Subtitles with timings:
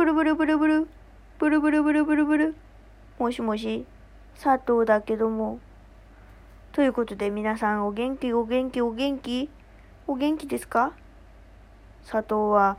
[0.00, 0.88] ブルブルブルブル、
[1.38, 2.54] ブルブルブルブルブル。
[3.18, 3.84] もしもし、
[4.42, 5.58] 佐藤だけども。
[6.72, 9.50] ということで皆さんお元気お元気お元気。
[10.06, 10.94] お元気ですか？
[12.10, 12.78] 佐藤は、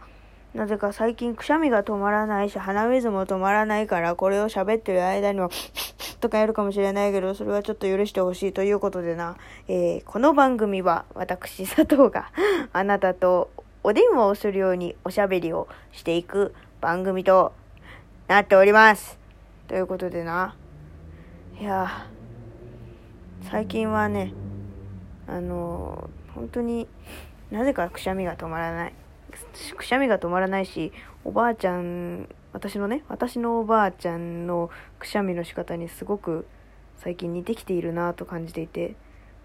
[0.55, 5.51] なぜか最近くしゃみが止まらないし、鼻水も止まらないから、これを喋ってる間にも
[6.21, 8.51] とかやるかもしれないけど、それはちょっと許してほしい。
[8.51, 9.35] ということでな、
[9.67, 12.31] えー、この番組は私佐藤が
[12.73, 13.51] あなたと
[13.83, 17.53] お電話をするようにおしゃべりをしていく番組と
[18.27, 19.19] なっております。
[19.67, 20.55] ということでな、
[21.59, 22.07] いや
[23.43, 24.33] 最近はね、
[25.27, 26.87] あのー、本当に
[27.51, 28.93] なぜかくしゃみが止まらない。
[29.77, 30.91] くしゃみが止まらないし、
[31.23, 36.47] おばあちゃん、私のね、私のおばあちゃんのくしゃみの仕方にすごく
[36.97, 38.95] 最近似てきているなと感じていて、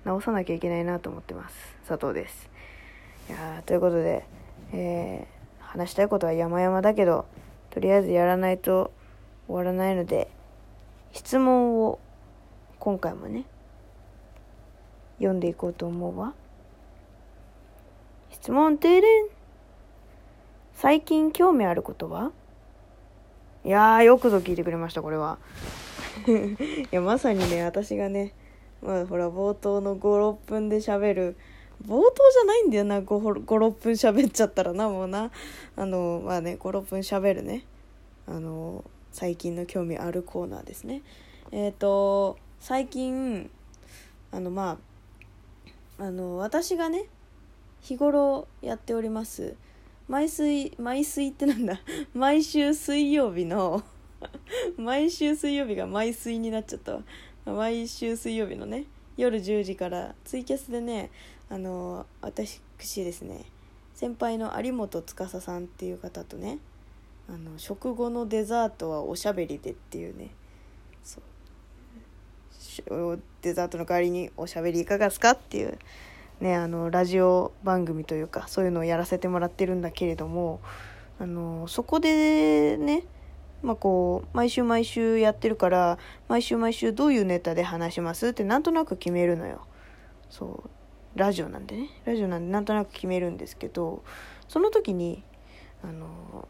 [0.06, 1.76] 直さなきゃいけないなと思ってます。
[1.86, 2.48] 佐藤です。
[3.28, 4.26] いやということで、
[4.72, 5.35] えー、
[5.76, 7.26] 話したいことは山々だけど、
[7.70, 8.92] とりあえずやらないと
[9.46, 10.28] 終わらないので、
[11.12, 11.98] 質問を
[12.78, 13.44] 今回もね、
[15.18, 16.34] 読んでいこうと思うわ。
[18.30, 19.28] 質問てれん。
[20.72, 22.32] 最近興味あることは？
[23.64, 25.38] いやー、よくぞ聞いてくれました、これは。
[26.28, 28.32] いや、まさにね、私がね、
[28.82, 31.36] まあ、ほら、冒頭の5、6分で喋る、
[31.84, 35.30] 冒頭じゃないんだよな、56分喋っちゃったらな、もうな。
[35.76, 37.64] あの、まあね、5、6分喋るね。
[38.26, 41.02] あの、最近の興味あるコーナーですね。
[41.52, 43.50] えっ、ー、と、最近、
[44.32, 44.78] あの、ま
[45.98, 47.04] あ、あの、私がね、
[47.80, 49.54] 日頃やっております、
[50.08, 51.80] 毎水毎水ってなんだ？
[52.14, 53.82] 毎週水曜日の
[54.78, 57.02] 毎週水曜日が毎水になっちゃったわ
[57.44, 58.84] 毎週水曜日のね
[59.16, 61.10] 夜10時からツイキャスでね
[61.48, 62.60] あの私
[63.04, 63.44] ですね
[63.94, 66.58] 先輩の有本司さんっていう方とね
[67.28, 70.30] あの食後のデザートはおしゃべりでっていうね
[71.02, 71.22] そう。
[73.40, 75.78] デザートの代わりにおしゃべりいかがですかっていう
[76.40, 80.60] ね、あのラジオ番組というかそういうのをやらせてもらってるんだけれども
[81.18, 83.04] あのそこでね、
[83.66, 89.66] まあ、こう毎週毎週やってるから毎週毎週どういうネタで話しますってなんとなく決めるのよ。
[90.30, 90.70] そう。
[91.18, 91.88] ラジオなんでね。
[92.04, 94.04] ラジオなんでなんとなく決めるんですけど
[94.46, 95.24] その時に
[95.82, 96.46] あの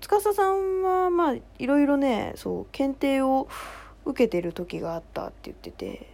[0.00, 3.48] 司さんはまあいろいろねそう検定を
[4.04, 6.10] 受けてる時があったって言ってて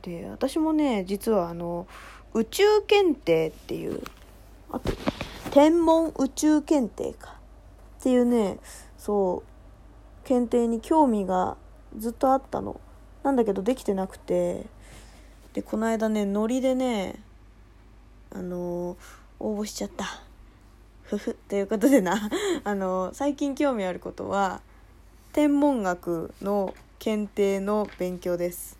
[0.00, 1.86] で私もね実はあの
[2.32, 4.02] 宇宙検定っていう
[4.70, 4.92] あと
[5.50, 7.34] 天文宇宙検定か。
[7.98, 8.58] っていうね
[8.96, 9.57] そう
[10.28, 11.56] 検定に興味が
[11.96, 12.78] ずっとあったの。
[13.22, 14.66] なんだけどできてなくて。
[15.54, 17.18] でこの間ねノリでね
[18.30, 18.98] あの、
[19.40, 20.04] 応募しちゃった。
[21.04, 21.34] ふふ。
[21.48, 22.28] ということでな
[22.62, 24.60] あの、最近興味あることは
[25.32, 28.78] 天文学の検定の勉強です。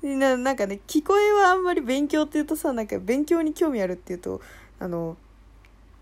[0.00, 4.40] ななんかね聞こえはあんまり勉強って言うとさなんか勉強に興味あるっていうと
[4.78, 5.16] あの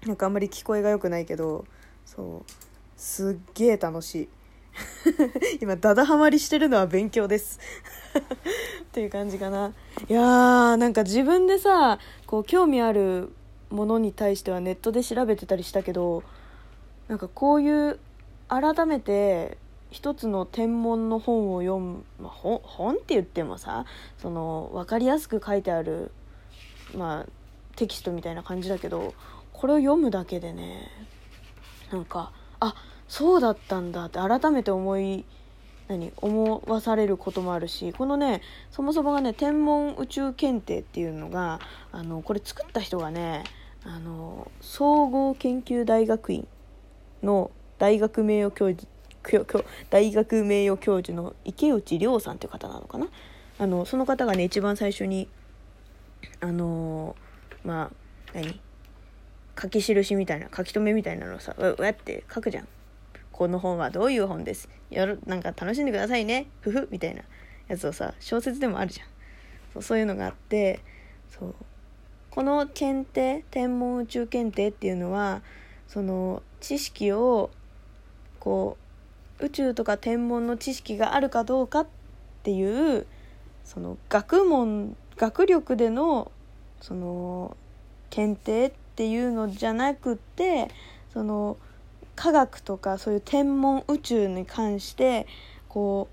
[0.07, 1.65] なんかあんまり聞こえが良くないけど
[2.05, 2.51] そう。
[2.97, 4.29] すっげえ楽しい。
[5.61, 7.61] 今ダダハマりしてるのは勉強です。
[8.83, 9.73] っていう感じかな。
[10.09, 13.33] いやーなんか自分でさこう興味ある
[13.71, 16.23] ものに対してはネットで調べてたりしたけど
[17.09, 17.99] なんかこういう
[18.49, 19.59] 改めて
[19.91, 23.85] 一つの天文の本を読む、まあ、本本って言ってもさ
[24.19, 26.11] その分かりやすく書いてある、
[26.97, 27.27] まあ、
[27.77, 29.15] テキストみたいな感じだけど
[29.53, 30.91] これを読むだけでね
[31.93, 32.75] なんかあ
[33.09, 35.25] そうだったんだって改めて思い
[35.87, 38.41] 何思わされることもあるしこのね
[38.71, 41.61] そもそもがね天文宇宙検定っていうのが
[41.93, 43.45] あのこれ作った人がね
[43.85, 46.49] あの総合研究大学院
[47.23, 48.89] の大学名誉教授
[49.91, 53.09] 大学名誉教授の池内涼さんっていう方なのかな？
[53.59, 55.29] あのその方がね一番最初に
[56.41, 57.17] あの、
[57.65, 57.91] まあ
[58.35, 58.61] 何？
[59.61, 62.69] 書き印みたいな書き留めみたいなのをさうやって書くじゃん。
[63.33, 64.69] この本はどういう本です。
[64.91, 66.47] やるなんか楽しんでくださいね。
[66.61, 67.23] ふふみたいな
[67.69, 69.07] やつをさ小説でもあるじゃん。
[69.73, 70.81] そうそういうのがあって
[71.31, 71.55] そう。
[72.31, 75.43] この検定天文宇宙検定っていうのは
[75.87, 77.51] その知識を
[78.41, 78.77] こ
[79.41, 81.87] う宇宙とか天文の知識があるかどうかっ
[82.43, 83.07] ていう
[83.65, 86.31] その学問学力での
[86.81, 87.57] その
[88.11, 90.71] 検定っていうのじゃなくって
[91.13, 91.57] その
[92.17, 95.27] 科学とかそういう天文宇宙に関して
[95.69, 96.09] こ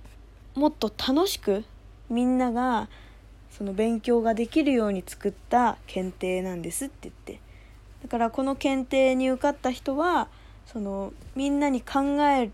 [0.56, 1.64] うもっと楽しく
[2.10, 2.90] みんなが
[3.52, 7.40] その勉強ができるように作った検定なんですって言って。
[8.02, 10.28] だからこの検定に受かった人は
[10.66, 12.50] そのみんなに考え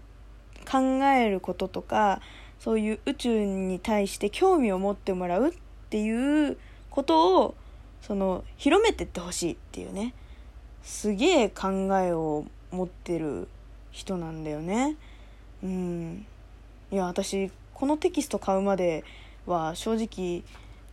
[0.69, 2.21] 考えることとか
[2.59, 5.51] そういう宇宙に対して興味を持ってもらうっ
[5.89, 6.57] ていう
[6.89, 7.55] ことを
[8.01, 10.13] その広めてってほしいっていうね
[10.83, 13.47] すげえ考えを持ってる
[13.91, 14.95] 人なんだよね。
[15.63, 16.25] うん。
[16.91, 19.03] いや私このテキスト買うまで
[19.45, 20.43] は正直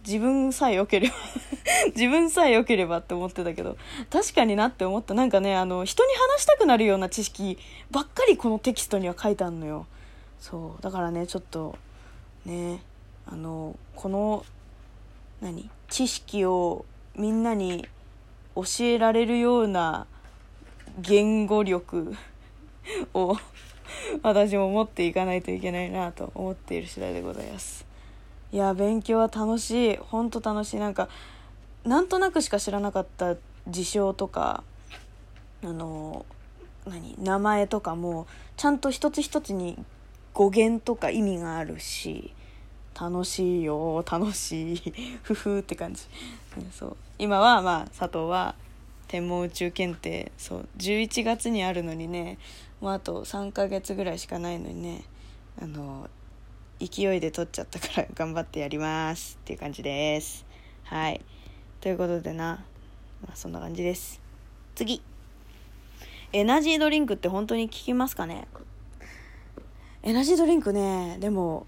[0.05, 1.15] 自分さえ良ければ
[1.95, 3.77] 自分さえ良ければって思ってたけど
[4.11, 5.15] 確かになって思った。
[5.15, 7.59] なんかねあの人に話したくなるような知識
[7.91, 9.87] ばっかりこのテキストには書いてあるのよ。
[10.41, 10.83] そう。
[10.83, 11.79] だからねちょっと
[12.45, 12.83] ね
[13.27, 14.45] あのこの
[15.41, 15.71] 何？
[15.89, 16.85] 知識を
[17.17, 17.87] みんなに
[18.57, 20.07] 教えられるような
[20.99, 22.15] 言語力
[23.15, 23.37] を
[24.23, 27.87] 私も持っていかないといけないなと思っている次第でございます。
[28.53, 29.97] いや勉強は楽しい。
[29.97, 30.77] ほんと楽しい。
[30.79, 31.09] なんか
[31.85, 33.37] なんとなくしか知らなかった
[33.69, 34.63] 事象とか
[35.63, 36.25] あの
[36.87, 38.27] 何名前とかも
[38.57, 39.83] ちゃんと一つ一つに
[40.33, 42.33] 語源とか意味があるし
[42.99, 44.95] 楽しいよ楽しい。
[45.23, 46.03] ふふって感じ。
[46.71, 46.97] そう。
[47.19, 48.55] 今はまあ佐藤は
[49.09, 52.39] 天文宇宙検定そう11月にあるのにね
[52.81, 55.05] もうあと3ヶ月ぐらいしかないのにね
[55.61, 56.09] あの
[56.81, 60.45] 勢いで取っちゃったから 頑張ってやりますっていう感じです。
[60.85, 61.21] はい。
[61.81, 62.65] ということでな、
[63.23, 64.21] まあ、そんな感じです。
[64.75, 65.03] 次。
[66.33, 68.49] エナジードリンクって本当に効きますかね？
[70.03, 71.67] エナジードリンクねでも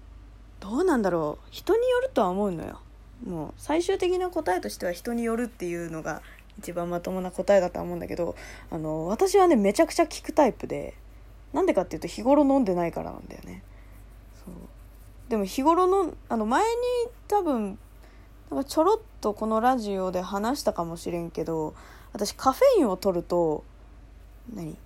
[0.59, 1.47] どうなんだろう。
[1.51, 2.81] 人によるとは思うのよ。
[3.25, 6.21] もう最終的な答えとしては人によるっていうのが
[6.59, 8.35] 一番まともな答えだとは思うんだけど
[8.71, 10.93] あの私はねめちゃくちゃ効くタイプで
[11.53, 13.63] なんでかっていうと日頃飲んでないからなんだよね。
[14.45, 14.53] そう。
[15.29, 16.69] でも日頃のあの前に
[17.27, 17.77] 多分
[18.51, 21.73] なんかちょろっとこのラジオで話したかもしれんけど
[22.13, 23.63] 私カフェインを取ると
[24.53, 24.77] 何？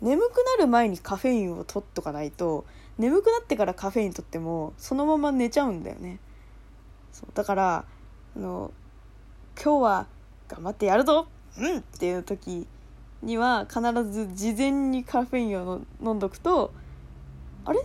[0.00, 2.66] 眠くなる前にカフェインを取っとかないと
[2.98, 6.18] 眠くなってからカフェイン取ってもそのまま寝ちゃうんだよね。
[7.16, 7.30] そう。
[7.32, 7.84] だから
[8.36, 8.74] あの
[9.56, 10.06] 今日は
[10.48, 11.28] 頑張ってやるぞ。
[11.58, 11.78] うん！
[11.78, 12.66] っていう時
[13.22, 16.74] には必ず事前にカフェインを飲んどくと
[17.64, 17.80] あれ？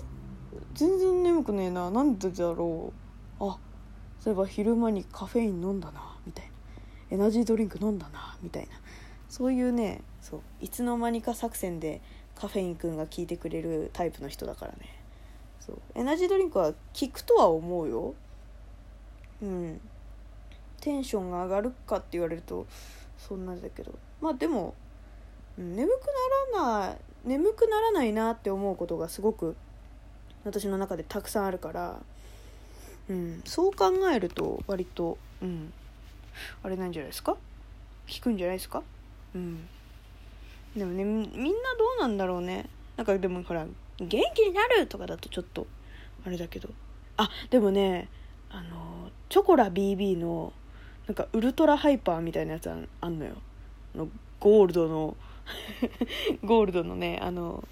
[0.73, 1.89] 全然眠くねえな。
[1.89, 2.91] なんでだろ
[3.39, 3.43] う。
[3.45, 3.57] あ
[4.19, 6.17] そういえば昼間にカフェイン飲んだな。
[6.25, 6.51] みたいな。
[7.11, 8.35] エナジードリンク飲んだな。
[8.41, 8.69] みたいな。
[9.29, 10.41] そういうねそう。
[10.59, 12.01] いつの間にか作戦で
[12.35, 14.79] カフェインくんが効いてくれるタイプの人だからね。
[15.61, 15.81] そう。
[15.95, 18.13] エナジードリンクは効くとは思うよ。
[19.41, 19.81] うん。
[20.79, 22.65] テンションが上がるかって言われると
[23.17, 23.93] そんなだけど。
[24.19, 24.73] まあでも、
[25.59, 25.91] うん、眠く
[26.55, 29.55] ならない眠くならないなって思うことがすごく
[30.43, 31.99] 私の中でたくさんあるから、
[33.09, 35.71] うん、そう考えると割と、うん、
[36.63, 37.33] あれなんじゃないですか？
[37.33, 37.39] 効
[38.21, 38.81] くんじゃないですか？
[39.35, 39.67] うん。
[40.75, 41.43] でもねみんなど
[41.99, 42.67] うなんだろうね。
[42.97, 43.67] なんかでもほら
[43.99, 45.67] 元気になるとかだとちょっと
[46.25, 46.69] あれだけど。
[47.17, 48.09] あでもね
[48.51, 50.53] あのチョコラ BB の
[51.07, 53.35] なんかウルトラハイパーみたいなやつああんのよ。
[53.95, 54.09] あの
[54.39, 55.15] ゴールドの
[56.43, 57.63] ゴールドのねあの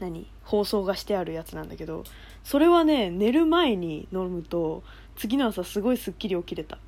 [0.00, 2.04] 何包装がしてあるやつなんだけど
[2.44, 4.82] それはね寝る前に飲むと
[5.16, 6.78] 次の朝すごいすっきり起きれた。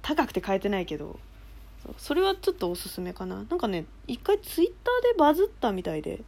[0.00, 1.18] 高くて買えてないけど
[1.98, 3.36] それはちょっとおすすめかな。
[3.36, 6.22] なんかね一回ツイッターでバズったみたいで。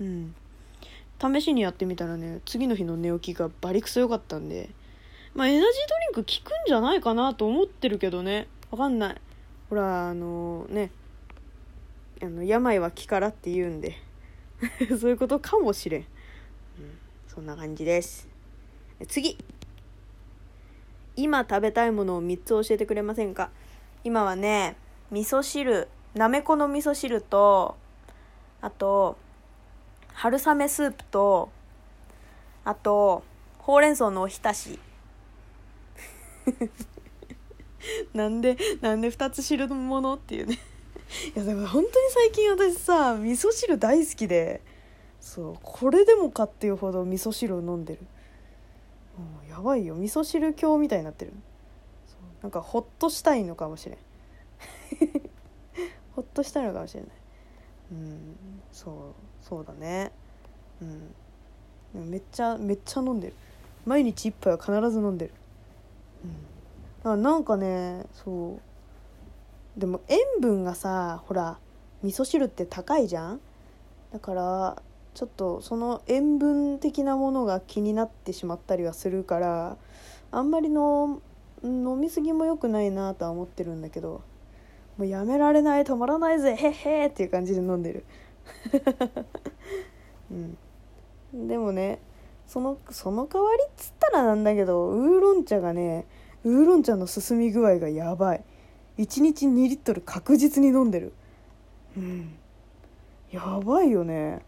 [0.00, 0.34] うん。
[1.20, 4.70] 試しにやってみたらね次の日の寝起きがバリクソ良かったんで
[5.34, 8.48] まあエナジードリンク効くんじゃないかなと思ってるけどね。
[8.70, 9.20] わかんない。
[9.70, 10.90] ほらあのね
[12.20, 13.96] あの病は気からって言うんで。
[14.98, 16.06] そういうことかもしれん、うん、
[17.28, 18.28] そんな感じです。
[19.06, 19.38] 次。
[21.14, 23.50] 今食べたいものを3つ教えてくれませんか？
[24.02, 24.76] 今はね
[25.10, 27.76] 味噌汁なめこの味噌汁と
[28.60, 29.16] あと
[30.18, 31.48] 春雨スープと
[32.64, 33.22] あと
[33.58, 34.80] ほうれん草のおひたし。
[38.14, 40.58] なんでなんで2つ汁のものっていうね。
[41.36, 44.60] いやでも本当に最近私さ味噌汁大好きで
[45.20, 48.00] そうこれでもかっていうほど味噌汁を飲んでる。
[49.16, 49.94] もうやばいよ。
[49.94, 51.32] 味噌汁鏡みたいになってる。
[52.42, 53.98] なんかほっとしたいのかもしれん。
[56.16, 57.10] ほっとしたいのかもしれない。
[57.92, 58.36] うん
[58.72, 59.27] そう。
[59.48, 60.12] そうだね。
[61.94, 62.10] うん。
[62.10, 63.34] めっちゃめっちゃ飲んでる。
[63.86, 65.32] 毎日1杯は必ず飲んでる。
[67.04, 67.12] うん。
[67.12, 68.58] あなんかねそ
[69.76, 69.80] う。
[69.80, 71.58] でも塩分がさほら
[72.02, 73.40] 味噌汁って高いじゃん？
[74.12, 74.82] だから
[75.14, 79.76] ちょっとその塩分的なものが気になってしまったりはするから
[80.30, 81.20] あんまりの
[81.62, 84.22] 飲み過ぎも良くないなとは思ってるんだけど
[84.96, 88.04] もうやめられない止まらないぜへっへーっていう感じで飲んでる。
[90.30, 91.48] うん。
[91.48, 92.00] でもね
[92.46, 96.06] そのその代わりっつったらなんだけどウーロン茶がね
[96.44, 98.44] ウーロン茶の進み具合がやばい。
[98.98, 101.12] 1日2リットル確実に飲んでる。
[101.96, 102.34] うん。
[103.30, 104.40] やばいよね。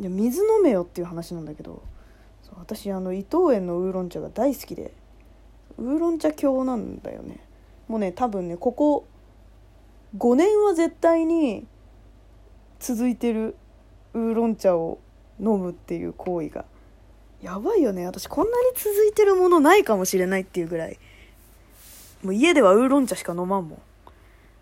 [0.00, 1.82] いや水飲めよっていう話なんだけど
[2.58, 4.92] 私あの伊藤園のウーロン茶が大好きで
[5.78, 7.40] ウーロン茶教なんだよね。
[7.88, 9.06] もうね多分ねここ
[10.16, 11.66] 5年は絶対に
[12.82, 13.54] 続いてる
[14.12, 14.98] ウーロン茶を
[15.38, 16.64] 飲むっていう行為が
[17.40, 18.04] やばいよね。
[18.06, 20.98] 私こんなに続いてるものないかもしれないっていうぐらい。
[22.24, 23.82] もう家ではウーロン茶しか飲まんもん。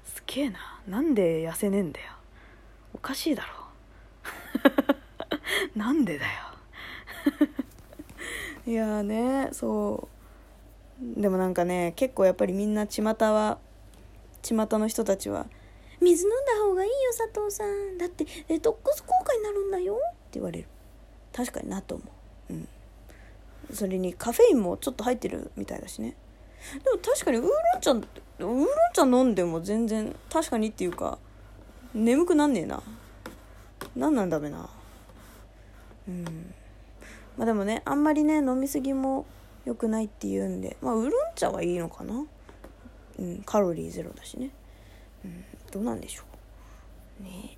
[0.05, 0.59] すげえな。
[0.87, 2.13] なんで痩せねえんだよ。
[2.93, 3.49] おかしいだろ。
[5.75, 6.31] なんでだよ。
[8.71, 10.09] いやねそ
[11.03, 11.21] う。
[11.21, 13.59] でもなんかね結構やっぱりみんな巷は
[14.43, 15.47] 巷の人たちは
[16.01, 17.99] 「水飲んだ方がいいよ佐藤さん。
[17.99, 20.67] だってデトックス効果になるんだよ」って言われる。
[21.33, 22.05] 確かになと思
[22.51, 22.53] う。
[22.53, 22.69] うん。
[23.73, 26.17] それにカフェインもちょっと入ってるみたいだしね。
[26.83, 28.05] でも確かにウーロン茶ウー
[28.45, 31.19] ロン茶飲んでも全然確かにっていうか
[31.95, 32.83] 眠くなんねえな。
[33.97, 34.69] 何なんだべな。
[36.09, 36.55] うん。
[37.37, 39.27] まあでもねあんまりね飲みすぎも
[39.65, 42.25] 良くないっていうんでまあウーロン茶はいいのかな。
[43.19, 44.51] うんカロリーゼロだしね。
[45.25, 45.45] うん。
[45.71, 46.23] どうなんでしょ
[47.21, 47.23] う。
[47.25, 47.57] ね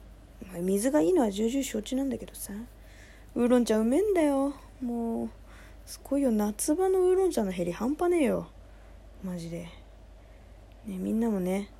[0.53, 2.53] まあ、水がいいのは重々承知なんだけどさ。
[3.35, 4.55] ウーロン茶うめえんだよ。
[4.83, 5.31] もう
[5.87, 6.31] すごいよ。
[6.31, 8.49] 夏場のウーロン茶の減り半端ねえよ。
[9.25, 9.69] マジで。
[10.87, 11.71] ねみんなもね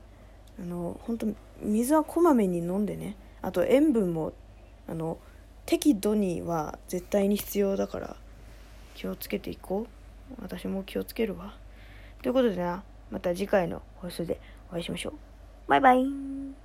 [0.59, 1.27] あの本当
[1.61, 3.17] 水はこまめに飲んでね。
[3.43, 4.33] あと塩分も
[4.89, 5.19] あの
[5.67, 8.17] 適度には絶対に必要だから
[8.95, 10.03] 気をつけていこう。
[10.41, 11.55] 私も気をつけるわ。
[12.23, 15.32] ということでなまた次回の放送でお会いしましょう。
[15.69, 16.63] Bye bye.